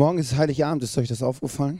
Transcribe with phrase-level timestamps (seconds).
[0.00, 1.78] Morgen ist Heiligabend, ist euch das aufgefallen?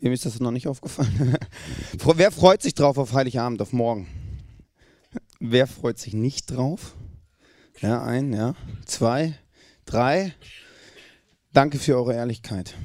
[0.00, 1.36] Wem ist das noch nicht aufgefallen?
[2.16, 4.08] Wer freut sich drauf auf Heiligabend, auf morgen?
[5.38, 6.96] Wer freut sich nicht drauf?
[7.82, 8.54] Ja, ein, ja,
[8.86, 9.34] zwei,
[9.84, 10.32] drei.
[11.52, 12.76] Danke für eure Ehrlichkeit.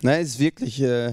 [0.00, 1.12] Na, es ist wirklich, äh,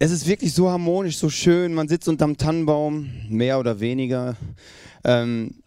[0.00, 1.72] es ist wirklich so harmonisch, so schön.
[1.72, 4.36] Man sitzt unterm Tannenbaum, mehr oder weniger.
[5.04, 5.62] Ähm,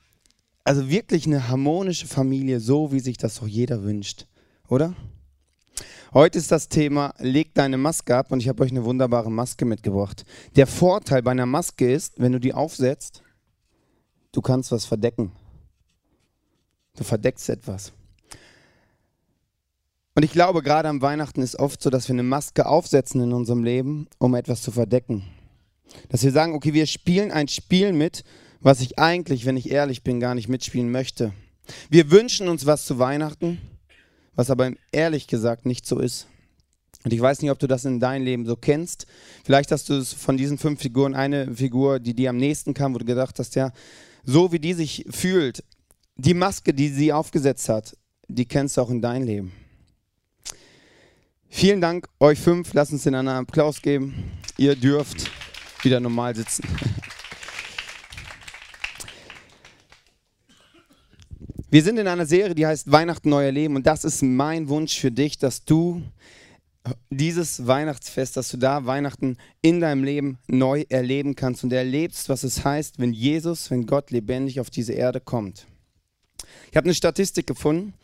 [0.65, 4.27] also wirklich eine harmonische Familie, so wie sich das doch jeder wünscht,
[4.67, 4.93] oder?
[6.13, 9.65] Heute ist das Thema, leg deine Maske ab und ich habe euch eine wunderbare Maske
[9.65, 10.25] mitgebracht.
[10.55, 13.23] Der Vorteil bei einer Maske ist, wenn du die aufsetzt,
[14.31, 15.31] du kannst was verdecken.
[16.95, 17.93] Du verdeckst etwas.
[20.13, 23.33] Und ich glaube, gerade am Weihnachten ist oft so, dass wir eine Maske aufsetzen in
[23.33, 25.23] unserem Leben, um etwas zu verdecken.
[26.09, 28.23] Dass wir sagen, okay, wir spielen ein Spiel mit,
[28.61, 31.33] was ich eigentlich, wenn ich ehrlich bin, gar nicht mitspielen möchte.
[31.89, 33.59] Wir wünschen uns was zu Weihnachten,
[34.35, 36.27] was aber ehrlich gesagt nicht so ist.
[37.03, 39.07] Und ich weiß nicht, ob du das in deinem Leben so kennst.
[39.43, 42.93] Vielleicht hast du es von diesen fünf Figuren eine Figur, die dir am nächsten kam,
[42.93, 43.71] wo du gedacht hast, ja,
[44.23, 45.63] so wie die sich fühlt,
[46.15, 49.51] die Maske, die sie aufgesetzt hat, die kennst du auch in deinem Leben.
[51.49, 52.73] Vielen Dank euch fünf.
[52.73, 54.31] Lasst uns den einen Applaus geben.
[54.57, 55.29] Ihr dürft
[55.83, 56.63] wieder normal sitzen.
[61.73, 64.95] Wir sind in einer Serie, die heißt Weihnachten neu erleben und das ist mein Wunsch
[64.99, 66.03] für dich, dass du
[67.09, 72.43] dieses Weihnachtsfest, dass du da Weihnachten in deinem Leben neu erleben kannst und erlebst, was
[72.43, 75.65] es heißt, wenn Jesus, wenn Gott lebendig auf diese Erde kommt.
[76.69, 77.95] Ich habe eine Statistik gefunden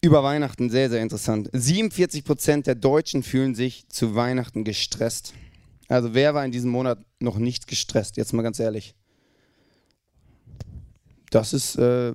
[0.00, 1.50] über Weihnachten, sehr, sehr interessant.
[1.52, 5.32] 47 Prozent der Deutschen fühlen sich zu Weihnachten gestresst.
[5.86, 8.16] Also wer war in diesem Monat noch nicht gestresst?
[8.16, 8.96] Jetzt mal ganz ehrlich.
[11.30, 12.14] Das ist äh,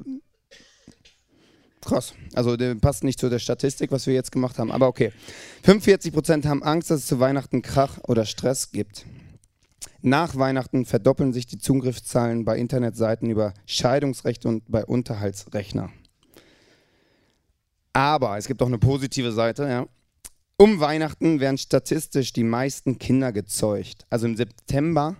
[1.89, 2.13] Krass.
[2.33, 4.71] Also der passt nicht zu der Statistik, was wir jetzt gemacht haben.
[4.71, 5.11] Aber okay.
[5.63, 9.05] 45 Prozent haben Angst, dass es zu Weihnachten Krach oder Stress gibt.
[10.01, 15.89] Nach Weihnachten verdoppeln sich die Zugriffszahlen bei Internetseiten über Scheidungsrecht und bei Unterhaltsrechner.
[17.91, 19.67] Aber es gibt auch eine positive Seite.
[19.67, 19.87] Ja.
[20.57, 24.05] Um Weihnachten werden statistisch die meisten Kinder gezeugt.
[24.09, 25.17] Also im September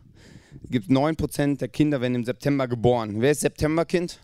[0.69, 3.21] gibt es 9% der Kinder werden im September geboren.
[3.21, 4.19] Wer ist Septemberkind?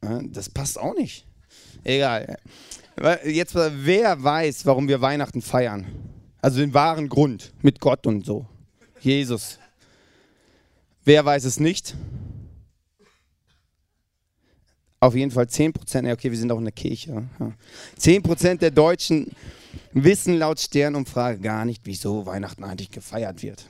[0.00, 1.26] Das passt auch nicht.
[1.84, 2.38] Egal.
[3.24, 5.86] Jetzt, wer weiß, warum wir Weihnachten feiern?
[6.40, 8.46] Also den wahren Grund mit Gott und so.
[9.00, 9.58] Jesus.
[11.04, 11.94] Wer weiß es nicht?
[15.00, 17.28] Auf jeden Fall 10 Prozent, okay, wir sind auch in der Kirche.
[17.96, 19.30] 10 Prozent der Deutschen
[19.92, 23.64] wissen laut Sternumfrage gar nicht, wieso Weihnachten eigentlich gefeiert wird.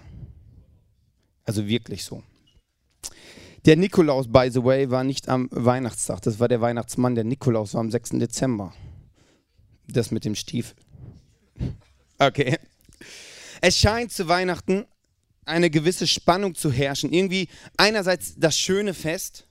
[1.44, 2.22] Also wirklich so.
[3.64, 6.22] Der Nikolaus, by the way, war nicht am Weihnachtstag.
[6.22, 7.14] Das war der Weihnachtsmann.
[7.14, 8.10] Der Nikolaus war am 6.
[8.10, 8.72] Dezember.
[9.88, 10.76] Das mit dem Stiefel.
[12.18, 12.58] Okay.
[13.60, 14.86] Es scheint zu Weihnachten
[15.44, 17.12] eine gewisse Spannung zu herrschen.
[17.12, 19.46] Irgendwie einerseits das schöne Fest,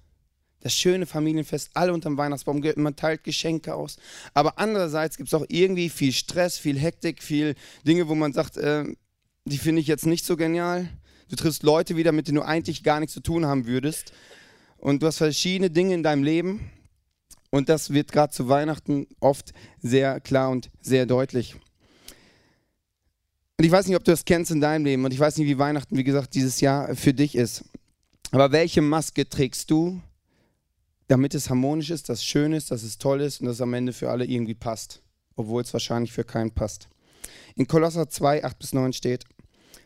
[0.61, 3.97] das schöne Familienfest, alle unterm Weihnachtsbaum, man teilt Geschenke aus.
[4.33, 8.57] Aber andererseits gibt es auch irgendwie viel Stress, viel Hektik, viel Dinge, wo man sagt,
[8.57, 8.85] äh,
[9.45, 10.89] die finde ich jetzt nicht so genial.
[11.29, 14.13] Du triffst Leute wieder, mit denen du eigentlich gar nichts zu tun haben würdest.
[14.77, 16.71] Und du hast verschiedene Dinge in deinem Leben.
[17.49, 21.55] Und das wird gerade zu Weihnachten oft sehr klar und sehr deutlich.
[23.57, 25.03] Und ich weiß nicht, ob du das kennst in deinem Leben.
[25.03, 27.65] Und ich weiß nicht, wie Weihnachten, wie gesagt, dieses Jahr für dich ist.
[28.31, 30.01] Aber welche Maske trägst du,
[31.07, 33.61] damit es harmonisch ist, dass es schön ist, dass es toll ist und dass es
[33.61, 35.01] am Ende für alle irgendwie passt?
[35.35, 36.89] Obwohl es wahrscheinlich für keinen passt.
[37.55, 39.25] In Kolosser 2, 8 bis 9 steht,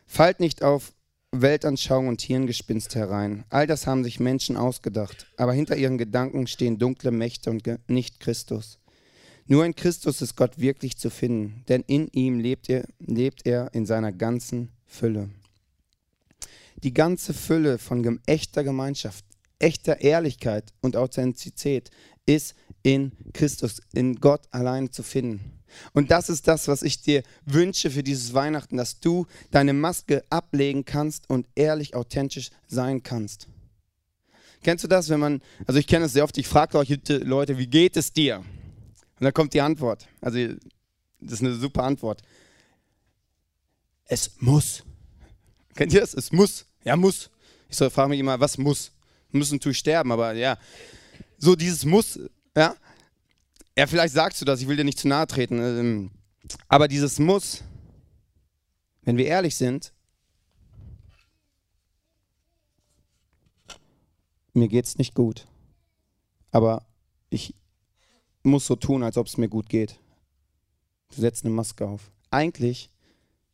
[0.06, 0.92] Fallt nicht auf
[1.34, 3.44] Weltanschauung und Hirngespinst herein.
[3.48, 8.20] All das haben sich Menschen ausgedacht, aber hinter ihren Gedanken stehen dunkle Mächte und nicht
[8.20, 8.78] Christus.
[9.46, 13.72] Nur in Christus ist Gott wirklich zu finden, denn in ihm lebt er, lebt er
[13.72, 15.30] in seiner ganzen Fülle.
[16.82, 19.24] Die ganze Fülle von echter Gemeinschaft,
[19.58, 21.90] echter Ehrlichkeit und Authentizität
[22.26, 25.61] ist in Christus, in Gott allein zu finden.
[25.92, 30.24] Und das ist das, was ich dir wünsche für dieses Weihnachten, dass du deine Maske
[30.30, 33.48] ablegen kannst und ehrlich, authentisch sein kannst.
[34.62, 37.58] Kennst du das, wenn man, also ich kenne es sehr oft, ich frage euch Leute,
[37.58, 38.38] wie geht es dir?
[38.38, 40.06] Und dann kommt die Antwort.
[40.20, 40.38] Also
[41.20, 42.22] das ist eine super Antwort.
[44.06, 44.84] Es muss.
[45.74, 46.14] Kennt ihr das?
[46.14, 46.66] Es muss.
[46.84, 47.30] Ja, muss.
[47.68, 48.92] Ich frage mich immer, was muss?
[49.30, 50.58] Müssen tue ich sterben, aber ja.
[51.38, 52.20] So dieses Muss,
[52.56, 52.76] ja.
[53.76, 55.58] Ja, vielleicht sagst du das, ich will dir nicht zu nahe treten.
[55.58, 56.10] Ähm,
[56.68, 57.62] aber dieses Muss,
[59.02, 59.92] wenn wir ehrlich sind,
[64.52, 65.46] mir geht es nicht gut.
[66.50, 66.86] Aber
[67.30, 67.54] ich
[68.42, 69.98] muss so tun, als ob es mir gut geht.
[71.14, 72.10] Du setzt eine Maske auf.
[72.30, 72.90] Eigentlich,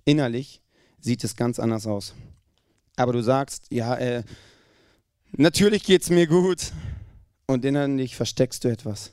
[0.04, 0.62] innerlich,
[1.00, 2.14] sieht es ganz anders aus.
[2.96, 4.24] Aber du sagst, ja, äh,
[5.32, 6.72] natürlich geht es mir gut.
[7.46, 9.12] Und innerlich versteckst du etwas.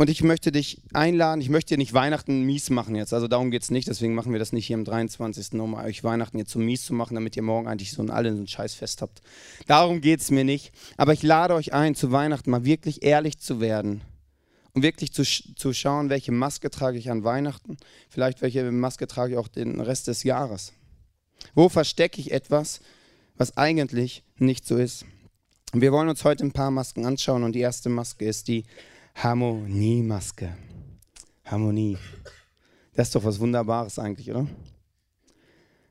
[0.00, 3.12] Und ich möchte dich einladen, ich möchte dir nicht Weihnachten mies machen jetzt.
[3.12, 5.60] Also darum geht es nicht, deswegen machen wir das nicht hier am 23.
[5.60, 8.34] um euch Weihnachten jetzt so mies zu machen, damit ihr morgen eigentlich so ein, alle
[8.34, 9.20] so ein Scheißfest habt.
[9.66, 10.72] Darum geht es mir nicht.
[10.96, 14.00] Aber ich lade euch ein, zu Weihnachten mal wirklich ehrlich zu werden.
[14.72, 17.76] Und wirklich zu, zu schauen, welche Maske trage ich an Weihnachten.
[18.08, 20.72] Vielleicht welche Maske trage ich auch den Rest des Jahres.
[21.54, 22.80] Wo verstecke ich etwas,
[23.36, 25.04] was eigentlich nicht so ist?
[25.74, 28.64] Wir wollen uns heute ein paar Masken anschauen und die erste Maske ist die
[29.14, 30.56] Harmoniemaske.
[31.44, 31.98] Harmonie.
[32.94, 34.46] Das ist doch was Wunderbares eigentlich, oder?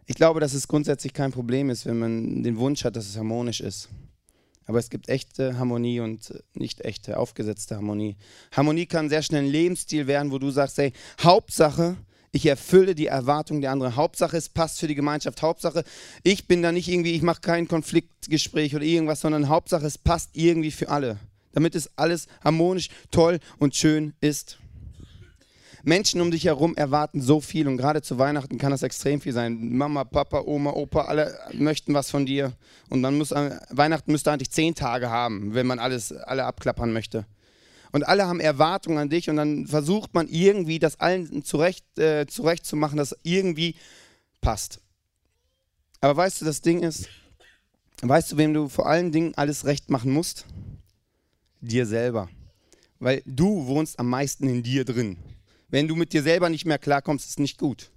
[0.06, 3.18] Ich glaube, dass es grundsätzlich kein Problem ist, wenn man den Wunsch hat, dass es
[3.18, 3.90] harmonisch ist.
[4.66, 8.18] Aber es gibt echte Harmonie und nicht echte, aufgesetzte Harmonie.
[8.52, 11.98] Harmonie kann sehr schnell ein Lebensstil werden, wo du sagst, hey, Hauptsache,
[12.32, 13.96] ich erfülle die Erwartungen der anderen.
[13.96, 15.42] Hauptsache, es passt für die Gemeinschaft.
[15.42, 15.84] Hauptsache,
[16.24, 20.32] ich bin da nicht irgendwie, ich mache kein Konfliktgespräch oder irgendwas, sondern Hauptsache, es passt
[20.34, 21.20] irgendwie für alle
[21.54, 24.60] damit es alles harmonisch, toll und schön ist.
[25.84, 29.34] Menschen um dich herum erwarten so viel und gerade zu Weihnachten kann das extrem viel
[29.34, 29.78] sein.
[29.78, 32.54] Mama, Papa, Oma, Opa, alle möchten was von dir
[32.90, 36.92] und man muss äh, Weihnachten müsste eigentlich zehn Tage haben, wenn man alles alle abklappern
[36.92, 37.26] möchte.
[37.92, 42.28] Und alle haben Erwartungen an dich und dann versucht man irgendwie das allen zurecht, äh,
[42.28, 43.76] zurecht dass irgendwie
[44.42, 44.80] passt.
[46.02, 47.10] Aber weißt du, das Ding ist,
[48.02, 50.46] weißt du, wem du vor allen Dingen alles recht machen musst?
[51.62, 52.30] Dir selber.
[53.00, 55.18] Weil du wohnst am meisten in dir drin.
[55.70, 57.92] Wenn du mit dir selber nicht mehr klarkommst, ist nicht gut.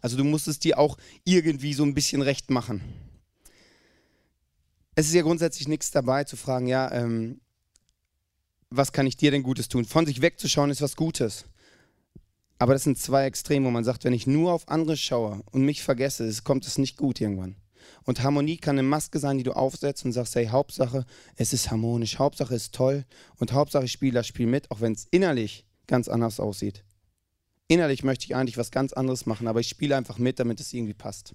[0.00, 2.82] Also du musst es dir auch irgendwie so ein bisschen recht machen.
[4.94, 7.40] Es ist ja grundsätzlich nichts dabei zu fragen, ja, ähm,
[8.70, 9.84] was kann ich dir denn Gutes tun?
[9.84, 11.46] Von sich wegzuschauen ist was Gutes.
[12.58, 15.64] Aber das sind zwei Extreme, wo man sagt, wenn ich nur auf andere schaue und
[15.64, 17.56] mich vergesse, kommt es nicht gut irgendwann.
[18.04, 21.04] Und Harmonie kann eine Maske sein, die du aufsetzt und sagst, hey, Hauptsache,
[21.36, 23.04] es ist harmonisch, Hauptsache, es ist toll
[23.36, 26.84] und Hauptsache, ich spiele das Spiel mit, auch wenn es innerlich ganz anders aussieht.
[27.66, 30.72] Innerlich möchte ich eigentlich was ganz anderes machen, aber ich spiele einfach mit, damit es
[30.72, 31.34] irgendwie passt.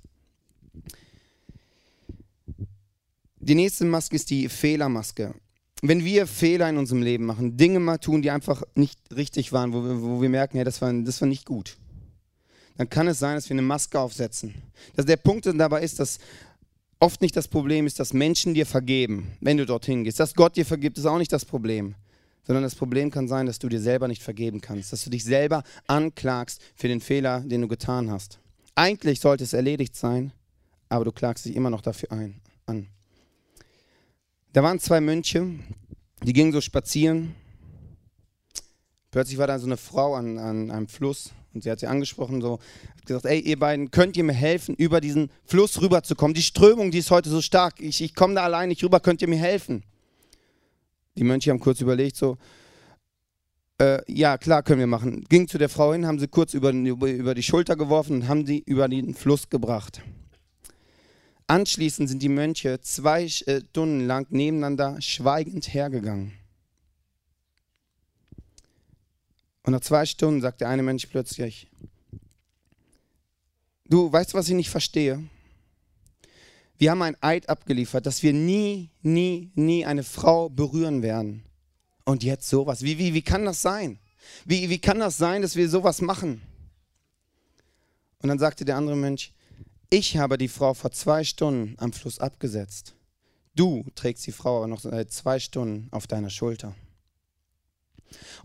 [3.40, 5.34] Die nächste Maske ist die Fehlermaske.
[5.82, 9.74] Wenn wir Fehler in unserem Leben machen, Dinge mal tun, die einfach nicht richtig waren,
[9.74, 11.78] wo wir, wo wir merken, hey, das war, das war nicht gut,
[12.80, 14.54] dann kann es sein, dass wir eine Maske aufsetzen.
[14.96, 16.18] Dass der Punkt dabei ist, dass
[16.98, 20.18] oft nicht das Problem ist, dass Menschen dir vergeben, wenn du dorthin gehst.
[20.18, 21.96] Dass Gott dir vergibt, ist auch nicht das Problem.
[22.48, 24.94] Sondern das Problem kann sein, dass du dir selber nicht vergeben kannst.
[24.94, 28.40] Dass du dich selber anklagst für den Fehler, den du getan hast.
[28.76, 30.32] Eigentlich sollte es erledigt sein,
[30.88, 32.88] aber du klagst dich immer noch dafür ein, an.
[34.54, 35.46] Da waren zwei Mönche,
[36.24, 37.36] die gingen so spazieren.
[39.12, 42.42] Plötzlich war da so eine Frau an, an einem Fluss und sie hat sie angesprochen,
[42.42, 42.60] so,
[42.96, 46.34] hat gesagt, ey, ihr beiden, könnt ihr mir helfen, über diesen Fluss rüberzukommen?
[46.34, 49.22] Die Strömung, die ist heute so stark, ich, ich komme da allein nicht rüber, könnt
[49.22, 49.84] ihr mir helfen?
[51.18, 52.38] Die Mönche haben kurz überlegt, so,
[53.80, 55.26] äh, ja, klar, können wir machen.
[55.30, 58.46] Ging zu der Frau hin, haben sie kurz über, über die Schulter geworfen und haben
[58.46, 60.02] sie über den Fluss gebracht.
[61.48, 66.39] Anschließend sind die Mönche zwei äh, Stunden lang nebeneinander schweigend hergegangen.
[69.64, 71.68] Und nach zwei Stunden sagt der eine Mensch plötzlich,
[73.86, 75.24] du weißt was ich nicht verstehe?
[76.78, 81.44] Wir haben ein Eid abgeliefert, dass wir nie, nie, nie eine Frau berühren werden.
[82.06, 82.84] Und jetzt sowas.
[82.84, 84.00] Wie, wie, wie kann das sein?
[84.46, 86.42] Wie, wie kann das sein, dass wir sowas machen?
[88.22, 89.34] Und dann sagte der andere Mensch,
[89.90, 92.96] ich habe die Frau vor zwei Stunden am Fluss abgesetzt.
[93.56, 96.76] Du trägst die Frau aber noch seit zwei Stunden auf deiner Schulter.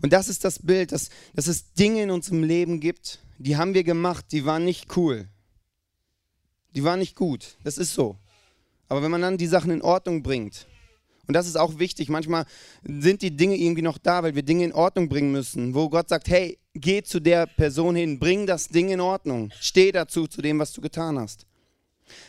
[0.01, 3.73] Und das ist das Bild, dass, dass es Dinge in unserem Leben gibt, die haben
[3.73, 5.27] wir gemacht, die waren nicht cool.
[6.75, 7.57] Die waren nicht gut.
[7.63, 8.17] Das ist so.
[8.87, 10.67] Aber wenn man dann die Sachen in Ordnung bringt,
[11.27, 12.45] und das ist auch wichtig, manchmal
[12.83, 16.09] sind die Dinge irgendwie noch da, weil wir Dinge in Ordnung bringen müssen, wo Gott
[16.09, 20.41] sagt, hey, geh zu der Person hin, bring das Ding in Ordnung, steh dazu, zu
[20.41, 21.47] dem, was du getan hast.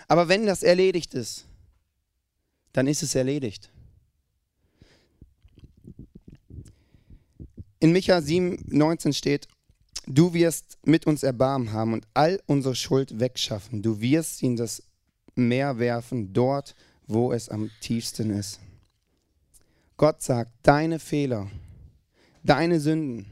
[0.09, 1.45] Aber wenn das erledigt ist,
[2.73, 3.71] dann ist es erledigt.
[7.87, 9.47] In Micha 7, 19 steht,
[10.09, 13.81] du wirst mit uns Erbarmen haben und all unsere Schuld wegschaffen.
[13.81, 14.83] Du wirst sie in das
[15.37, 16.75] Meer werfen, dort,
[17.07, 18.59] wo es am tiefsten ist.
[19.97, 21.49] Gott sagt, deine Fehler,
[22.43, 23.27] deine Sünden,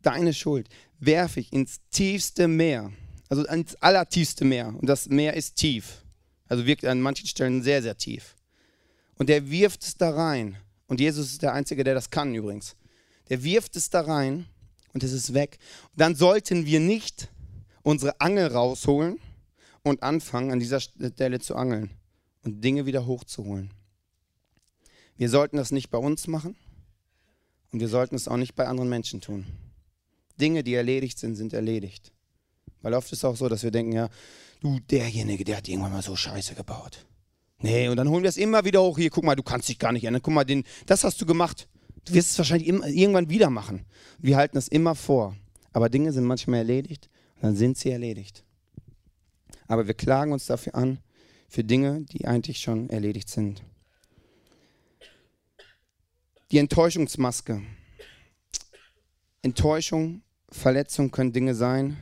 [0.00, 0.68] deine Schuld
[1.00, 2.92] werfe ich ins tiefste Meer,
[3.28, 4.68] also ins allertiefste Meer.
[4.68, 6.04] Und das Meer ist tief,
[6.46, 8.36] also wirkt an manchen Stellen sehr, sehr tief.
[9.16, 10.56] Und er wirft es da rein
[10.86, 12.76] Und Jesus ist der Einzige, der das kann übrigens.
[13.28, 14.46] Der wirft es da rein
[14.92, 15.58] und es ist weg.
[15.96, 17.28] Dann sollten wir nicht
[17.82, 19.18] unsere Angel rausholen
[19.82, 21.90] und anfangen, an dieser Stelle zu angeln
[22.42, 23.72] und Dinge wieder hochzuholen.
[25.16, 26.56] Wir sollten das nicht bei uns machen
[27.72, 29.46] und wir sollten es auch nicht bei anderen Menschen tun.
[30.40, 32.12] Dinge, die erledigt sind, sind erledigt.
[32.82, 34.08] Weil oft ist es auch so, dass wir denken, ja,
[34.60, 37.06] du, derjenige, der hat irgendwann mal so Scheiße gebaut.
[37.60, 38.98] Nee, und dann holen wir es immer wieder hoch.
[38.98, 40.22] Hier, guck mal, du kannst dich gar nicht ändern.
[40.22, 41.68] Guck mal, den, das hast du gemacht.
[42.08, 43.84] Du wirst es wahrscheinlich immer, irgendwann wieder machen.
[44.18, 45.36] Wir halten das immer vor.
[45.72, 48.44] Aber Dinge sind manchmal erledigt und dann sind sie erledigt.
[49.66, 50.98] Aber wir klagen uns dafür an,
[51.48, 53.62] für Dinge, die eigentlich schon erledigt sind.
[56.50, 57.60] Die Enttäuschungsmaske.
[59.42, 61.98] Enttäuschung, Verletzung können Dinge sein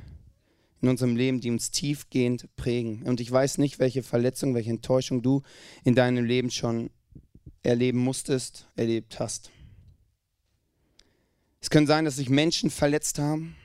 [0.80, 3.02] in unserem Leben, die uns tiefgehend prägen.
[3.02, 5.42] Und ich weiß nicht, welche Verletzung, welche Enttäuschung du
[5.82, 6.90] in deinem Leben schon
[7.64, 9.50] erleben musstest, erlebt hast.
[11.66, 13.56] Es kann sein, dass sich Menschen verletzt haben.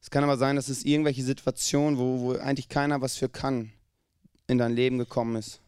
[0.00, 3.72] Es kann aber sein, dass es irgendwelche Situationen, wo, wo eigentlich keiner was für kann,
[4.46, 5.60] in dein Leben gekommen ist.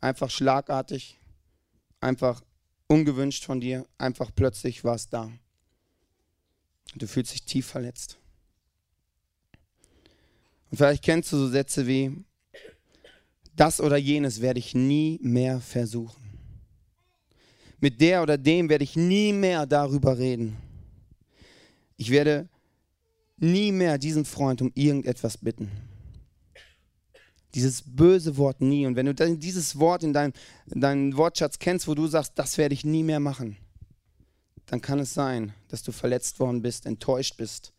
[0.00, 1.18] Einfach schlagartig,
[2.00, 2.44] einfach
[2.86, 5.22] ungewünscht von dir, einfach plötzlich war es da.
[6.92, 8.16] Und du fühlst dich tief verletzt.
[10.70, 12.12] Und vielleicht kennst du so Sätze wie,
[13.56, 16.25] das oder jenes werde ich nie mehr versuchen.
[17.80, 20.56] Mit der oder dem werde ich nie mehr darüber reden.
[21.96, 22.48] Ich werde
[23.36, 25.70] nie mehr diesen Freund um irgendetwas bitten.
[27.54, 28.86] Dieses böse Wort nie.
[28.86, 30.32] Und wenn du dieses Wort in deinem
[30.66, 33.56] dein Wortschatz kennst, wo du sagst, das werde ich nie mehr machen,
[34.66, 37.72] dann kann es sein, dass du verletzt worden bist, enttäuscht bist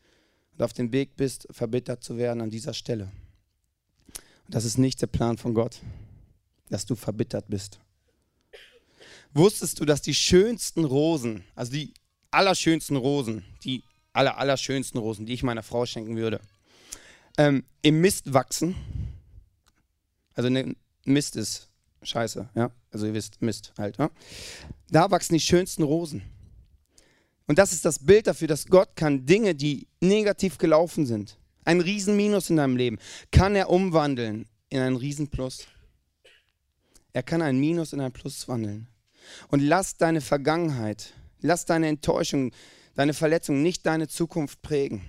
[0.53, 3.11] und auf dem Weg bist, verbittert zu werden an dieser Stelle.
[4.45, 5.81] Und das ist nicht der Plan von Gott,
[6.69, 7.79] dass du verbittert bist.
[9.33, 11.93] Wusstest du, dass die schönsten Rosen, also die
[12.31, 16.39] allerschönsten Rosen, die aller, allerschönsten Rosen, die ich meiner Frau schenken würde,
[17.37, 18.75] ähm, im Mist wachsen?
[20.33, 21.69] Also ne, Mist ist
[22.03, 22.71] scheiße, ja?
[22.91, 24.09] Also ihr wisst, Mist halt, ja?
[24.89, 26.23] Da wachsen die schönsten Rosen.
[27.47, 31.79] Und das ist das Bild dafür, dass Gott kann Dinge, die negativ gelaufen sind, ein
[31.81, 32.97] Riesenminus in deinem Leben,
[33.31, 35.67] kann er umwandeln in ein Riesenplus.
[37.13, 38.87] Er kann ein Minus in ein Plus wandeln.
[39.49, 42.51] Und lass deine Vergangenheit, lass deine Enttäuschung,
[42.95, 45.01] deine Verletzung nicht deine Zukunft prägen.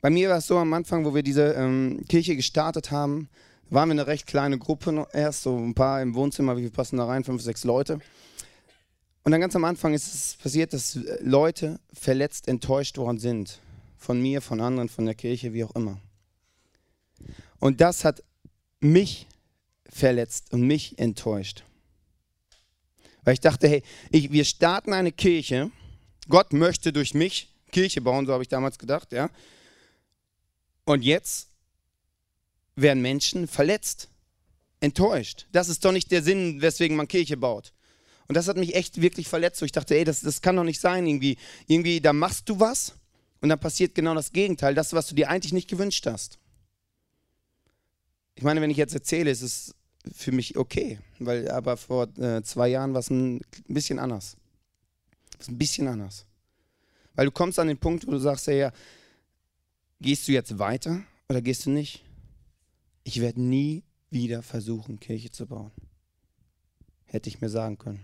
[0.00, 3.28] Bei mir war es so am Anfang, wo wir diese ähm, Kirche gestartet haben,
[3.70, 6.98] waren wir eine recht kleine Gruppe erst, so ein paar im Wohnzimmer, wie viel passen
[6.98, 7.24] da rein?
[7.24, 7.98] Fünf, sechs Leute.
[9.24, 13.58] Und dann ganz am Anfang ist es passiert, dass Leute verletzt, enttäuscht worden sind.
[13.98, 15.98] Von mir, von anderen, von der Kirche, wie auch immer.
[17.58, 18.22] Und das hat
[18.78, 19.26] mich
[19.90, 21.64] verletzt und mich enttäuscht.
[23.24, 25.70] Weil ich dachte, hey, ich, wir starten eine Kirche.
[26.28, 29.30] Gott möchte durch mich Kirche bauen, so habe ich damals gedacht, ja.
[30.84, 31.48] Und jetzt
[32.76, 34.08] werden Menschen verletzt,
[34.80, 35.46] enttäuscht.
[35.52, 37.72] Das ist doch nicht der Sinn, weswegen man Kirche baut.
[38.28, 39.62] Und das hat mich echt wirklich verletzt.
[39.62, 41.06] ich dachte, ey, das, das kann doch nicht sein.
[41.06, 42.94] Irgendwie, irgendwie, da machst du was
[43.40, 46.38] und dann passiert genau das Gegenteil, das, was du dir eigentlich nicht gewünscht hast.
[48.34, 49.74] Ich meine, wenn ich jetzt erzähle, ist es
[50.12, 54.36] für mich okay, weil aber vor äh, zwei Jahren war es ein bisschen anders.
[55.38, 56.26] Ist ein bisschen anders.
[57.14, 58.72] Weil du kommst an den Punkt, wo du sagst, hey, ja,
[60.00, 62.04] gehst du jetzt weiter oder gehst du nicht?
[63.04, 65.72] Ich werde nie wieder versuchen, Kirche zu bauen.
[67.04, 68.00] Hätte ich mir sagen können.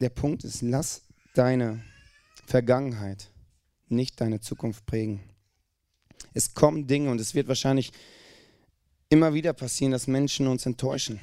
[0.00, 1.02] Der Punkt ist, lass
[1.34, 1.82] deine
[2.46, 3.30] Vergangenheit
[3.88, 5.20] nicht deine Zukunft prägen.
[6.34, 7.92] Es kommen Dinge und es wird wahrscheinlich
[9.12, 11.20] immer wieder passieren, dass Menschen uns enttäuschen,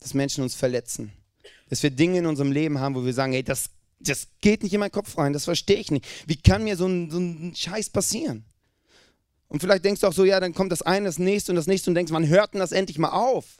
[0.00, 1.12] dass Menschen uns verletzen,
[1.68, 3.70] dass wir Dinge in unserem Leben haben, wo wir sagen, hey, das,
[4.00, 6.04] das geht nicht in meinen Kopf rein, das verstehe ich nicht.
[6.26, 8.44] Wie kann mir so ein, so ein Scheiß passieren?
[9.46, 11.68] Und vielleicht denkst du auch so, ja, dann kommt das eine, das nächste und das
[11.68, 13.58] nächste und denkst, wann hört denn das endlich mal auf?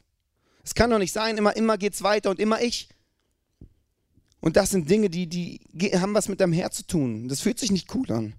[0.65, 2.89] Es kann doch nicht sein, immer, immer es weiter und immer ich.
[4.41, 5.61] Und das sind Dinge, die, die
[5.95, 7.29] haben was mit deinem Herz zu tun.
[7.29, 8.35] Das fühlt sich nicht cool an.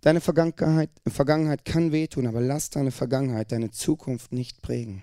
[0.00, 5.02] Deine Vergangenheit, Vergangenheit kann wehtun, aber lass deine Vergangenheit, deine Zukunft nicht prägen.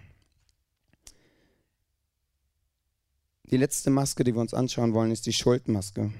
[3.45, 6.11] Die letzte Maske, die wir uns anschauen wollen, ist die Schuldmaske.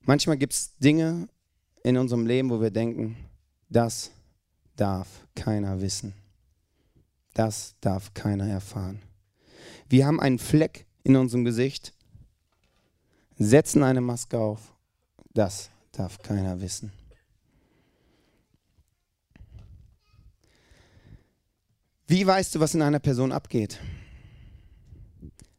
[0.00, 1.28] Manchmal gibt es Dinge
[1.84, 3.16] in unserem Leben, wo wir denken,
[3.68, 4.10] das
[4.76, 6.14] darf keiner wissen.
[7.34, 9.00] Das darf keiner erfahren.
[9.88, 11.94] Wir haben einen Fleck in unserem Gesicht,
[13.38, 14.74] setzen eine Maske auf.
[15.32, 16.92] Das darf keiner wissen.
[22.10, 23.78] Wie weißt du, was in einer Person abgeht?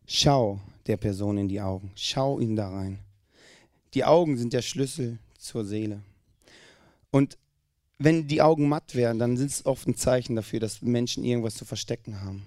[0.05, 1.93] Schau der Person in die Augen.
[1.95, 2.99] Schau ihn da rein.
[3.93, 6.01] Die Augen sind der Schlüssel zur Seele.
[7.09, 7.37] Und
[7.99, 11.55] wenn die Augen matt werden, dann sind es oft ein Zeichen dafür, dass Menschen irgendwas
[11.55, 12.43] zu verstecken haben.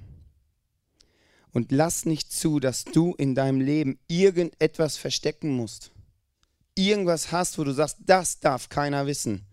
[1.53, 5.93] Und lass nicht zu, dass du in deinem Leben irgendetwas verstecken musst.
[6.75, 9.47] Irgendwas hast, wo du sagst, das darf keiner wissen.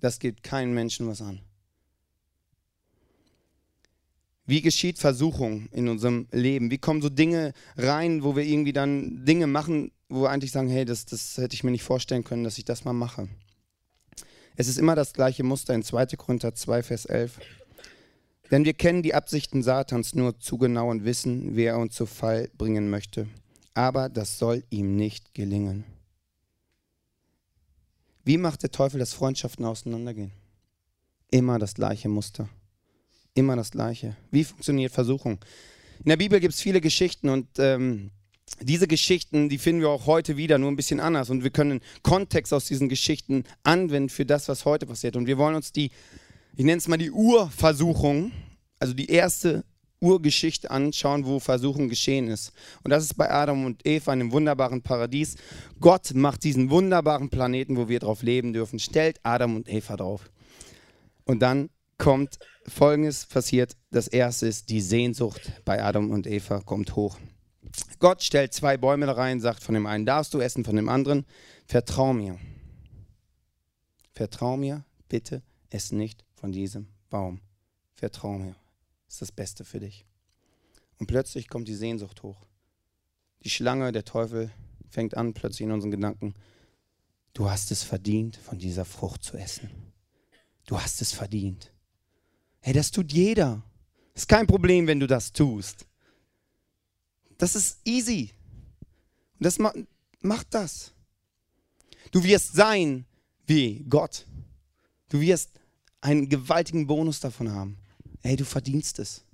[0.00, 1.40] Das geht keinem Menschen was an.
[4.46, 6.70] Wie geschieht Versuchung in unserem Leben?
[6.70, 10.68] Wie kommen so Dinge rein, wo wir irgendwie dann Dinge machen, wo wir eigentlich sagen,
[10.68, 13.28] hey, das, das hätte ich mir nicht vorstellen können, dass ich das mal mache.
[14.56, 16.06] Es ist immer das gleiche Muster in 2.
[16.16, 17.40] Korinther 2, Vers 11.
[18.50, 22.06] Denn wir kennen die Absichten Satans nur zu genau und wissen, wer er uns zu
[22.06, 23.26] Fall bringen möchte.
[23.72, 25.84] Aber das soll ihm nicht gelingen.
[28.24, 30.30] Wie macht der Teufel, dass Freundschaften auseinandergehen?
[31.30, 32.48] Immer das gleiche Muster.
[33.34, 34.16] Immer das gleiche.
[34.30, 35.38] Wie funktioniert Versuchung?
[36.04, 38.10] In der Bibel gibt es viele Geschichten und ähm,
[38.60, 41.30] diese Geschichten, die finden wir auch heute wieder, nur ein bisschen anders.
[41.30, 45.16] Und wir können Kontext aus diesen Geschichten anwenden für das, was heute passiert.
[45.16, 45.90] Und wir wollen uns die,
[46.56, 48.30] ich nenne es mal die Urversuchung,
[48.78, 49.64] also die erste
[50.00, 52.52] Urgeschichte anschauen, wo Versuchung geschehen ist.
[52.84, 55.36] Und das ist bei Adam und Eva in einem wunderbaren Paradies.
[55.80, 60.30] Gott macht diesen wunderbaren Planeten, wo wir drauf leben dürfen, stellt Adam und Eva drauf.
[61.24, 63.76] Und dann kommt Folgendes passiert.
[63.90, 67.18] Das erste ist, die Sehnsucht bei Adam und Eva kommt hoch.
[67.98, 70.88] Gott stellt zwei Bäume da rein, sagt von dem einen darfst du essen, von dem
[70.88, 71.26] anderen
[71.66, 72.38] vertrau mir.
[74.12, 77.40] Vertrau mir, bitte ess nicht von diesem Baum.
[77.94, 78.54] Vertrau mir.
[79.08, 80.06] Ist das Beste für dich.
[80.98, 82.46] Und plötzlich kommt die Sehnsucht hoch.
[83.42, 84.50] Die Schlange, der Teufel
[84.88, 86.34] fängt an plötzlich in unseren Gedanken,
[87.32, 89.70] du hast es verdient, von dieser Frucht zu essen.
[90.66, 91.73] Du hast es verdient.
[92.64, 93.62] Hey, das tut jeder.
[94.14, 95.84] Ist kein Problem, wenn du das tust.
[97.36, 98.30] Das ist easy.
[99.38, 100.94] Und das macht, das.
[102.10, 103.04] Du wirst sein
[103.46, 104.24] wie Gott.
[105.10, 105.50] Du wirst
[106.00, 107.76] einen gewaltigen Bonus davon haben.
[108.22, 109.26] Hey, du verdienst es.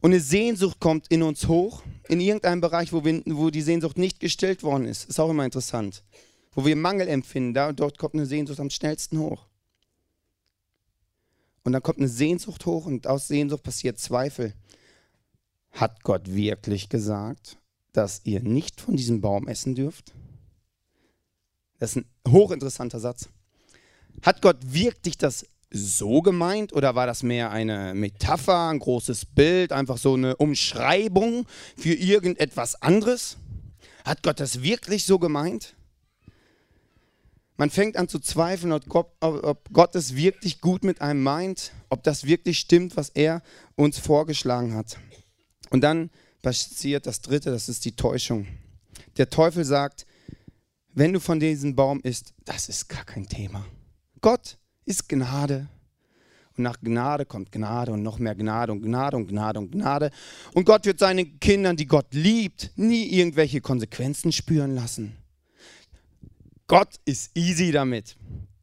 [0.00, 3.98] Und eine Sehnsucht kommt in uns hoch, in irgendeinem Bereich, wo, wir, wo die Sehnsucht
[3.98, 5.10] nicht gestillt worden ist.
[5.10, 6.04] Ist auch immer interessant.
[6.52, 9.49] Wo wir Mangel empfinden, da, dort kommt eine Sehnsucht am schnellsten hoch.
[11.62, 14.54] Und dann kommt eine Sehnsucht hoch und aus Sehnsucht passiert Zweifel.
[15.72, 17.58] Hat Gott wirklich gesagt,
[17.92, 20.12] dass ihr nicht von diesem Baum essen dürft?
[21.78, 23.28] Das ist ein hochinteressanter Satz.
[24.22, 29.72] Hat Gott wirklich das so gemeint oder war das mehr eine Metapher, ein großes Bild,
[29.72, 31.46] einfach so eine Umschreibung
[31.76, 33.36] für irgendetwas anderes?
[34.04, 35.74] Hat Gott das wirklich so gemeint?
[37.60, 41.72] Man fängt an zu zweifeln, ob Gott, ob Gott es wirklich gut mit einem meint,
[41.90, 43.42] ob das wirklich stimmt, was er
[43.76, 44.96] uns vorgeschlagen hat.
[45.68, 46.08] Und dann
[46.40, 48.46] passiert das Dritte, das ist die Täuschung.
[49.18, 50.06] Der Teufel sagt,
[50.94, 53.66] wenn du von diesem Baum isst, das ist gar kein Thema.
[54.22, 55.68] Gott ist Gnade.
[56.56, 60.12] Und nach Gnade kommt Gnade und noch mehr Gnade und Gnade und Gnade und Gnade.
[60.54, 65.19] Und Gott wird seinen Kindern, die Gott liebt, nie irgendwelche Konsequenzen spüren lassen.
[66.70, 68.16] Gott ist easy damit.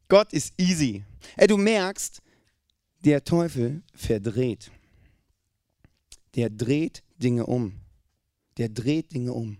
[0.08, 1.04] Gott ist easy.
[1.36, 2.22] Ey, du merkst,
[3.04, 4.70] der Teufel verdreht
[6.38, 7.72] der dreht Dinge um.
[8.58, 9.58] Der dreht Dinge um.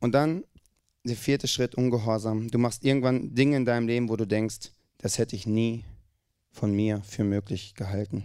[0.00, 0.44] Und dann
[1.04, 2.48] der vierte Schritt, Ungehorsam.
[2.48, 5.84] Du machst irgendwann Dinge in deinem Leben, wo du denkst, das hätte ich nie
[6.50, 8.24] von mir für möglich gehalten.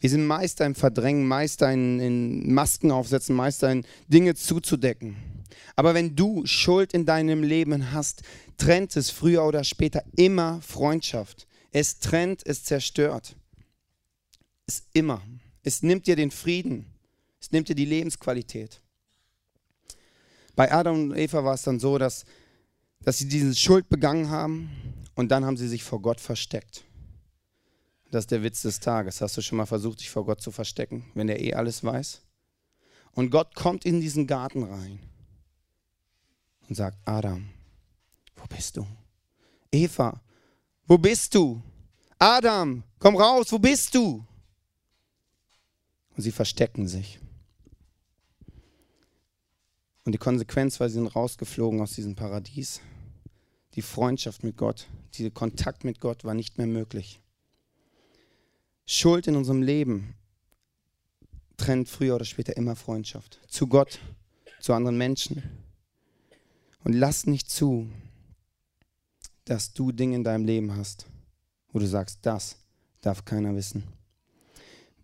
[0.00, 5.16] Wir sind Meister im Verdrängen, Meister in, in Masken aufsetzen, Meister in Dinge zuzudecken.
[5.74, 8.22] Aber wenn du Schuld in deinem Leben hast,
[8.56, 11.46] trennt es früher oder später immer Freundschaft.
[11.70, 13.36] Es trennt, es zerstört.
[14.66, 15.22] Es immer.
[15.62, 16.86] Es nimmt dir den Frieden.
[17.40, 18.80] Es nimmt dir die Lebensqualität.
[20.56, 22.24] Bei Adam und Eva war es dann so, dass,
[23.00, 24.70] dass sie diese Schuld begangen haben
[25.14, 26.84] und dann haben sie sich vor Gott versteckt.
[28.10, 29.20] Das ist der Witz des Tages.
[29.20, 32.22] Hast du schon mal versucht, dich vor Gott zu verstecken, wenn er eh alles weiß?
[33.12, 35.00] Und Gott kommt in diesen Garten rein
[36.68, 37.50] und sagt, Adam,
[38.36, 38.86] wo bist du?
[39.70, 40.20] Eva,
[40.86, 41.62] wo bist du?
[42.18, 44.24] Adam, komm raus, wo bist du?
[46.16, 47.20] Und sie verstecken sich.
[50.04, 52.80] Und die Konsequenz war, sie sind rausgeflogen aus diesem Paradies.
[53.74, 57.20] Die Freundschaft mit Gott, dieser Kontakt mit Gott war nicht mehr möglich.
[58.90, 60.14] Schuld in unserem Leben
[61.58, 63.38] trennt früher oder später immer Freundschaft.
[63.46, 63.98] Zu Gott,
[64.60, 65.42] zu anderen Menschen.
[66.84, 67.90] Und lass nicht zu,
[69.44, 71.04] dass du Dinge in deinem Leben hast,
[71.70, 72.56] wo du sagst, das
[73.02, 73.84] darf keiner wissen.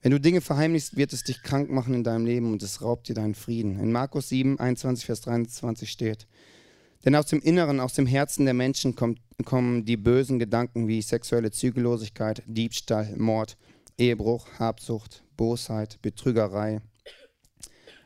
[0.01, 3.09] Wenn du Dinge verheimlichst, wird es dich krank machen in deinem Leben und es raubt
[3.09, 3.79] dir deinen Frieden.
[3.79, 6.27] In Markus 7, 21, Vers 23 steht,
[7.05, 11.03] denn aus dem Inneren, aus dem Herzen der Menschen kommt, kommen die bösen Gedanken wie
[11.03, 13.59] sexuelle Zügellosigkeit, Diebstahl, Mord,
[13.99, 16.81] Ehebruch, Habsucht, Bosheit, Betrügerei,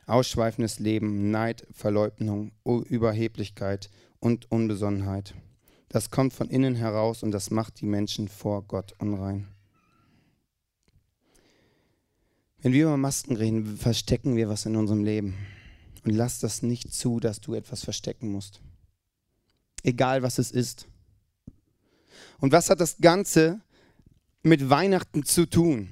[0.05, 5.33] ausschweifendes Leben, Neid, Verleugnung, Überheblichkeit und Unbesonnenheit.
[5.87, 9.47] Das kommt von innen heraus und das macht die Menschen vor Gott unrein.
[12.61, 15.35] Wenn wir über Masken reden, verstecken wir was in unserem Leben.
[16.03, 18.61] Und lass das nicht zu, dass du etwas verstecken musst.
[19.83, 20.87] Egal was es ist.
[22.39, 23.61] Und was hat das Ganze
[24.43, 25.89] mit Weihnachten zu tun?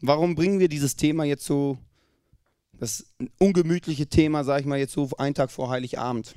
[0.00, 1.78] Warum bringen wir dieses Thema jetzt so,
[2.72, 3.06] das
[3.38, 6.34] ungemütliche Thema, sage ich mal, jetzt so einen Tag vor Heiligabend?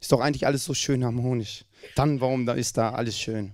[0.00, 1.64] Ist doch eigentlich alles so schön harmonisch.
[1.96, 3.52] Dann, warum da ist da alles schön?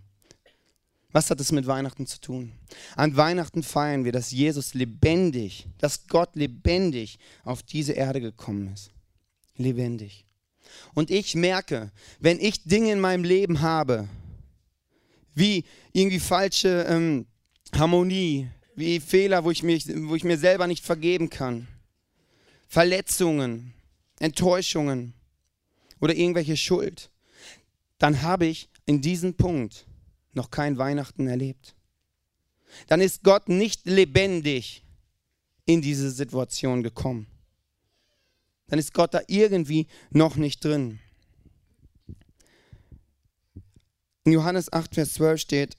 [1.12, 2.52] Was hat es mit Weihnachten zu tun?
[2.94, 8.90] An Weihnachten feiern wir, dass Jesus lebendig, dass Gott lebendig auf diese Erde gekommen ist.
[9.56, 10.24] Lebendig.
[10.94, 11.90] Und ich merke,
[12.20, 14.08] wenn ich Dinge in meinem Leben habe,
[15.34, 17.26] wie irgendwie falsche ähm,
[17.74, 21.68] Harmonie, wie Fehler, wo ich, mich, wo ich mir selber nicht vergeben kann,
[22.68, 23.74] Verletzungen,
[24.18, 25.14] Enttäuschungen
[26.00, 27.10] oder irgendwelche Schuld,
[27.98, 29.86] dann habe ich in diesem Punkt
[30.32, 31.74] noch kein Weihnachten erlebt.
[32.86, 34.84] Dann ist Gott nicht lebendig
[35.66, 37.26] in diese Situation gekommen.
[38.68, 41.00] Dann ist Gott da irgendwie noch nicht drin.
[44.30, 45.76] In Johannes 8, Vers 12 steht,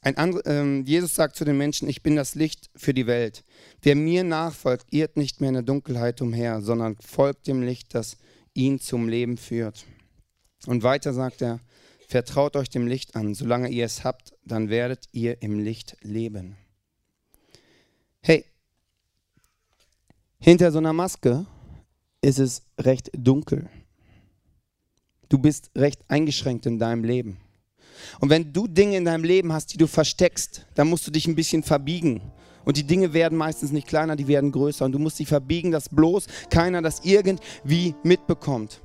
[0.00, 3.44] andre, äh, Jesus sagt zu den Menschen, ich bin das Licht für die Welt.
[3.82, 8.16] Wer mir nachfolgt, irrt nicht mehr in der Dunkelheit umher, sondern folgt dem Licht, das
[8.54, 9.84] ihn zum Leben führt.
[10.64, 11.60] Und weiter sagt er,
[12.08, 16.56] vertraut euch dem Licht an, solange ihr es habt, dann werdet ihr im Licht leben.
[18.22, 18.46] Hey,
[20.38, 21.44] hinter so einer Maske
[22.22, 23.68] ist es recht dunkel.
[25.28, 27.43] Du bist recht eingeschränkt in deinem Leben.
[28.20, 31.26] Und wenn du Dinge in deinem Leben hast, die du versteckst, dann musst du dich
[31.26, 32.20] ein bisschen verbiegen.
[32.64, 34.84] Und die Dinge werden meistens nicht kleiner, die werden größer.
[34.84, 38.80] Und du musst dich verbiegen, dass bloß keiner das irgendwie mitbekommt.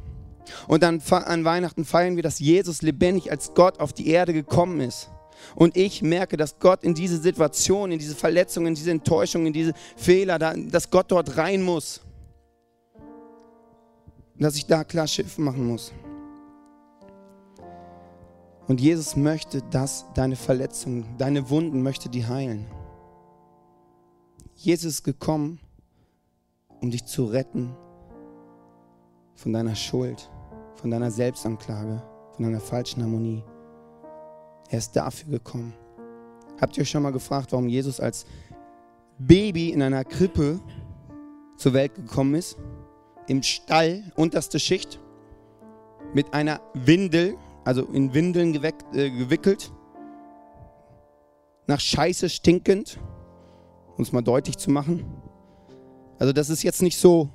[0.67, 4.81] Und dann an Weihnachten feiern wir, dass Jesus lebendig als Gott auf die Erde gekommen
[4.81, 5.09] ist.
[5.55, 9.53] Und ich merke, dass Gott in diese Situation, in diese Verletzungen, in diese Enttäuschung, in
[9.53, 12.01] diese Fehler, dass Gott dort rein muss.
[14.37, 15.93] Dass ich da klar Schiff machen muss.
[18.69, 22.67] Und Jesus möchte, dass deine Verletzungen, deine Wunden, möchte die heilen.
[24.53, 25.59] Jesus ist gekommen,
[26.79, 27.75] um dich zu retten
[29.33, 30.29] von deiner Schuld,
[30.75, 32.03] von deiner Selbstanklage,
[32.35, 33.43] von deiner falschen Harmonie.
[34.69, 35.73] Er ist dafür gekommen.
[36.61, 38.27] Habt ihr euch schon mal gefragt, warum Jesus als
[39.17, 40.59] Baby in einer Krippe
[41.57, 42.55] zur Welt gekommen ist?
[43.25, 44.99] Im Stall, unterste Schicht,
[46.13, 47.35] mit einer Windel,
[47.69, 49.71] also in Windeln geweckt, äh, gewickelt,
[51.67, 52.99] nach Scheiße stinkend,
[53.95, 55.05] um es mal deutlich zu machen.
[56.17, 57.29] Also das ist jetzt nicht so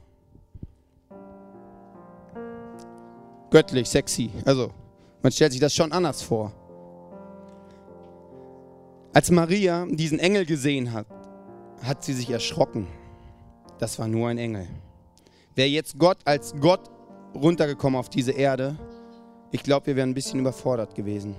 [3.51, 4.29] göttlich, sexy.
[4.45, 4.73] Also
[5.23, 6.53] man stellt sich das schon anders vor.
[9.13, 11.07] Als Maria diesen Engel gesehen hat,
[11.81, 12.89] hat sie sich erschrocken.
[13.79, 14.67] Das war nur ein Engel.
[15.55, 16.91] Wäre jetzt Gott als Gott
[17.37, 18.77] runtergekommen auf diese Erde,
[19.55, 21.37] ich glaube, wir wären ein bisschen überfordert gewesen.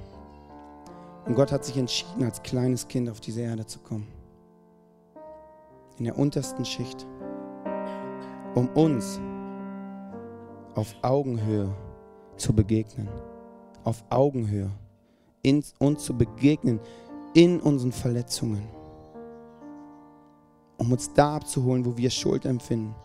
[1.25, 4.07] Und Gott hat sich entschieden, als kleines Kind auf diese Erde zu kommen.
[5.97, 7.05] In der untersten Schicht.
[8.53, 9.19] Um uns
[10.75, 11.75] auf Augenhöhe
[12.37, 13.09] zu begegnen.
[13.83, 14.71] Auf Augenhöhe.
[15.41, 16.79] In, uns zu begegnen
[17.33, 18.63] in unseren Verletzungen.
[20.77, 22.95] Um uns da abzuholen, wo wir Schuld empfinden.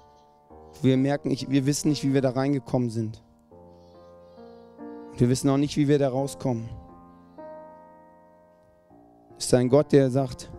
[0.74, 3.20] Wo wir merken, ich, wir wissen nicht, wie wir da reingekommen sind.
[5.20, 6.66] Wir wissen auch nicht, wie wir da rauskommen.
[9.36, 10.50] Es ist ein Gott, der sagt,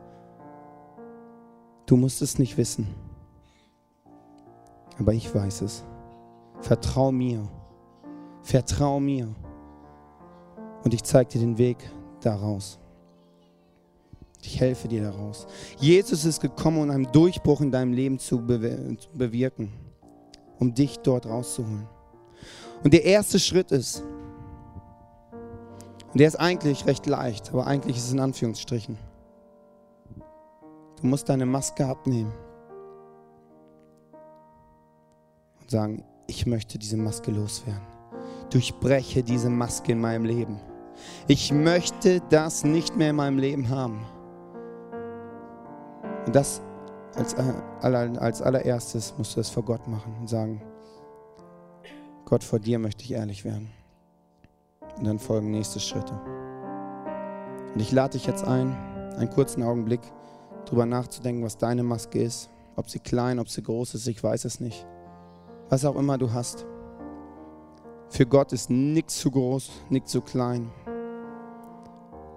[1.87, 2.87] du musst es nicht wissen,
[4.99, 5.83] aber ich weiß es.
[6.59, 7.41] Vertrau mir,
[8.43, 9.33] vertrau mir
[10.83, 11.77] und ich zeige dir den Weg
[12.19, 12.77] daraus.
[14.43, 15.47] Ich helfe dir daraus.
[15.79, 19.73] Jesus ist gekommen, um einen Durchbruch in deinem Leben zu bewirken,
[20.59, 21.87] um dich dort rauszuholen.
[22.83, 24.03] Und der erste Schritt ist,
[26.13, 28.97] und der ist eigentlich recht leicht, aber eigentlich ist es in Anführungsstrichen.
[31.01, 32.31] Du musst deine Maske abnehmen
[35.61, 37.81] und sagen, ich möchte diese Maske loswerden.
[38.49, 40.59] Durchbreche diese Maske in meinem Leben.
[41.27, 44.05] Ich möchte das nicht mehr in meinem Leben haben.
[46.25, 46.61] Und das
[47.15, 50.61] als, äh, als allererstes musst du es vor Gott machen und sagen,
[52.25, 53.69] Gott, vor dir möchte ich ehrlich werden.
[54.97, 56.19] Und dann folgen nächste Schritte.
[57.73, 58.75] Und ich lade dich jetzt ein,
[59.17, 60.01] einen kurzen Augenblick
[60.65, 62.49] darüber nachzudenken, was deine Maske ist.
[62.75, 64.85] Ob sie klein, ob sie groß ist, ich weiß es nicht.
[65.69, 66.65] Was auch immer du hast.
[68.09, 70.69] Für Gott ist nichts zu groß, nichts zu klein.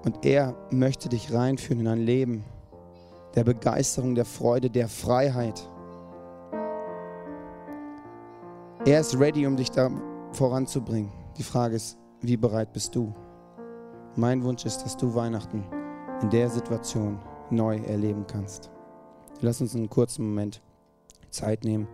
[0.05, 2.45] Und er möchte dich reinführen in ein Leben
[3.35, 5.69] der Begeisterung, der Freude, der Freiheit.
[8.87, 9.91] Er ist ready, um dich da
[10.33, 11.11] voranzubringen.
[11.39, 13.15] Die Frage ist, wie bereit bist du?
[14.17, 15.65] Mein Wunsch ist, dass du Weihnachten
[16.23, 17.19] in der Situation
[17.51, 18.71] neu erleben kannst.
[19.41, 20.63] Lass uns einen kurzen Moment
[21.31, 21.87] Zeit nehmen,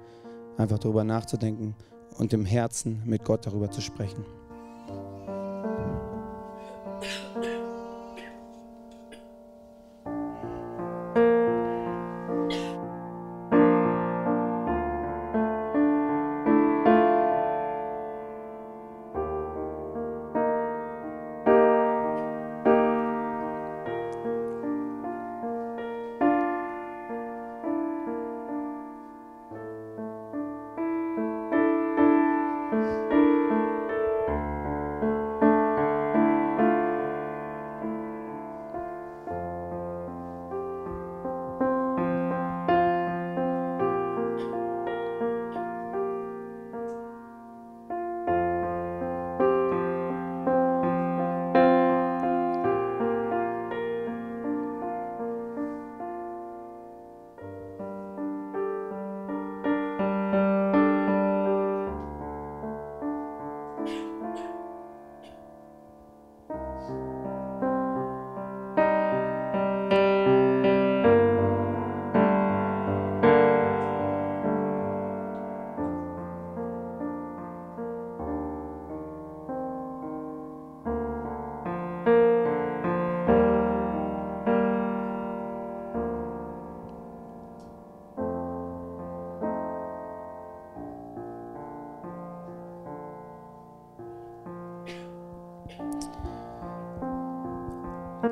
[0.57, 1.75] einfach darüber nachzudenken
[2.19, 4.25] und im Herzen mit Gott darüber zu sprechen.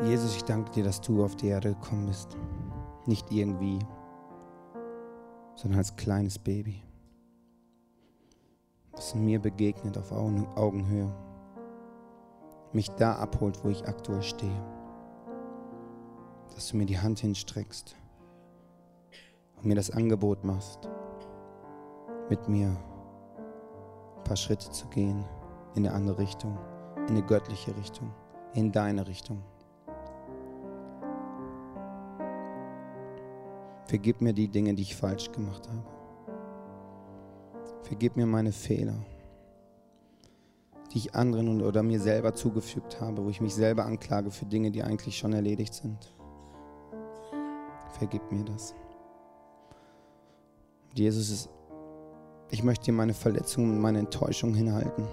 [0.04, 2.36] Jesus, ich danke dir, dass du auf die Erde gekommen bist.
[3.06, 3.80] Nicht irgendwie,
[5.56, 6.82] sondern als kleines Baby.
[8.92, 11.12] Das mir begegnet auf Augenhöhe.
[12.72, 14.62] Mich da abholt, wo ich aktuell stehe.
[16.54, 17.96] Dass du mir die Hand hinstreckst
[19.56, 20.88] und mir das Angebot machst,
[22.30, 25.24] mit mir ein paar Schritte zu gehen
[25.74, 26.56] in eine andere Richtung,
[26.96, 28.12] in eine göttliche Richtung,
[28.54, 29.42] in deine Richtung.
[33.88, 35.82] Vergib mir die Dinge, die ich falsch gemacht habe.
[37.84, 39.02] Vergib mir meine Fehler,
[40.92, 44.70] die ich anderen oder mir selber zugefügt habe, wo ich mich selber anklage für Dinge,
[44.70, 46.14] die eigentlich schon erledigt sind.
[47.92, 48.74] Vergib mir das.
[50.92, 51.48] Jesus,
[52.50, 55.06] ich möchte dir meine Verletzungen und meine Enttäuschungen hinhalten,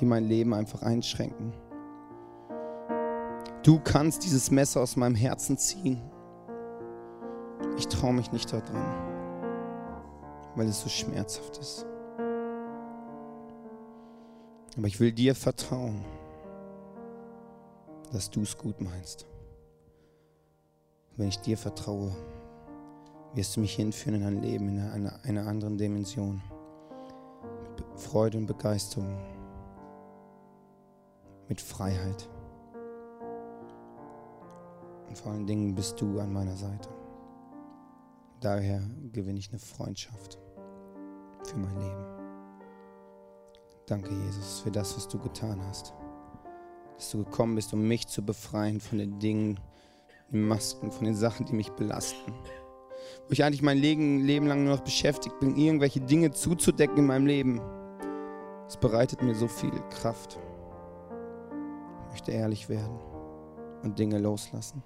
[0.00, 1.54] die mein Leben einfach einschränken.
[3.62, 6.02] Du kannst dieses Messer aus meinem Herzen ziehen
[7.78, 8.84] ich traue mich nicht daran,
[10.56, 11.86] weil es so schmerzhaft ist.
[14.76, 16.04] Aber ich will dir vertrauen,
[18.12, 19.26] dass du es gut meinst.
[21.16, 22.14] Wenn ich dir vertraue,
[23.34, 26.42] wirst du mich hinführen in ein Leben in einer, einer anderen Dimension.
[27.76, 29.18] Mit Freude und Begeisterung.
[31.48, 32.28] Mit Freiheit.
[35.08, 36.97] Und vor allen Dingen bist du an meiner Seite.
[38.40, 38.80] Daher
[39.12, 40.38] gewinne ich eine Freundschaft
[41.42, 42.04] für mein Leben.
[43.86, 45.92] Danke, Jesus, für das, was du getan hast.
[46.96, 49.58] Dass du gekommen bist, um mich zu befreien von den Dingen,
[50.30, 52.32] den Masken, von den Sachen, die mich belasten.
[53.26, 57.26] Wo ich eigentlich mein Leben, lang nur noch beschäftigt bin, irgendwelche Dinge zuzudecken in meinem
[57.26, 57.60] Leben.
[58.68, 60.38] Es bereitet mir so viel Kraft.
[62.04, 62.98] Ich möchte ehrlich werden
[63.82, 64.82] und Dinge loslassen.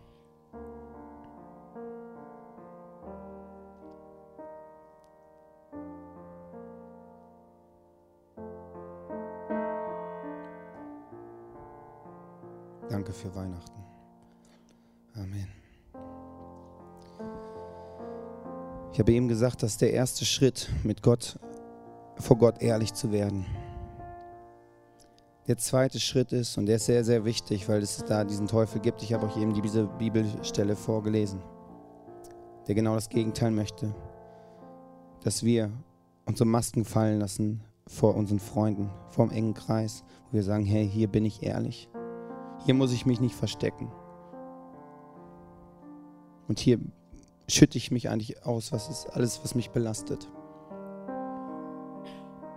[13.02, 13.82] Danke für Weihnachten.
[15.16, 15.48] Amen.
[18.92, 21.36] Ich habe eben gesagt, dass der erste Schritt mit Gott,
[22.18, 23.44] vor Gott ehrlich zu werden,
[25.48, 28.80] der zweite Schritt ist, und der ist sehr, sehr wichtig, weil es da diesen Teufel
[28.80, 29.02] gibt.
[29.02, 31.42] Ich habe euch eben diese Bibelstelle vorgelesen,
[32.68, 33.92] der genau das Gegenteil möchte.
[35.24, 35.72] Dass wir
[36.24, 40.88] unsere Masken fallen lassen vor unseren Freunden, vor dem engen Kreis, wo wir sagen, hey,
[40.88, 41.88] hier bin ich ehrlich.
[42.64, 43.90] Hier muss ich mich nicht verstecken.
[46.48, 46.78] Und hier
[47.48, 50.28] schütte ich mich eigentlich aus, was ist alles, was mich belastet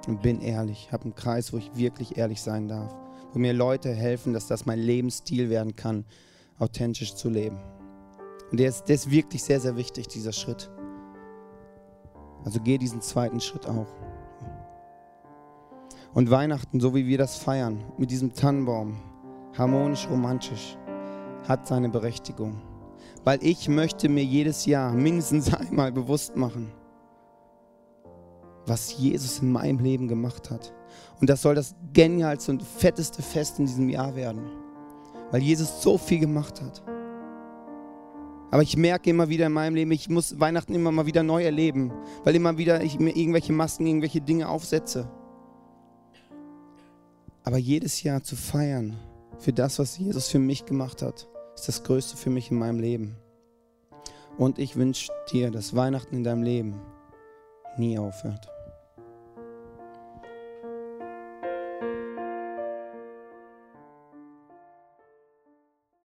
[0.08, 0.92] und bin ehrlich.
[0.92, 2.96] habe einen Kreis, wo ich wirklich ehrlich sein darf.
[3.34, 6.06] Wo mir Leute helfen, dass das mein Lebensstil werden kann,
[6.60, 7.60] authentisch zu leben.
[8.52, 10.70] Und der ist, der ist wirklich sehr, sehr wichtig, dieser Schritt.
[12.44, 13.88] Also geh diesen zweiten Schritt auch.
[16.14, 18.98] Und Weihnachten, so wie wir das feiern, mit diesem Tannenbaum,
[19.58, 20.78] harmonisch, romantisch,
[21.48, 22.62] hat seine Berechtigung.
[23.24, 26.72] Weil ich möchte mir jedes Jahr mindestens einmal bewusst machen,
[28.66, 30.74] was Jesus in meinem Leben gemacht hat.
[31.20, 34.42] Und das soll das genialste und fetteste Fest in diesem Jahr werden,
[35.32, 36.84] weil Jesus so viel gemacht hat.
[38.52, 41.44] Aber ich merke immer wieder in meinem Leben, ich muss Weihnachten immer mal wieder neu
[41.44, 41.92] erleben,
[42.24, 45.10] weil immer wieder ich mir irgendwelche Masken, irgendwelche Dinge aufsetze.
[47.44, 48.96] Aber jedes Jahr zu feiern
[49.40, 52.80] für das, was Jesus für mich gemacht hat, ist das Größte für mich in meinem
[52.80, 53.18] Leben.
[54.38, 56.82] Und ich wünsche dir, dass Weihnachten in deinem Leben
[57.78, 58.50] nie aufhört.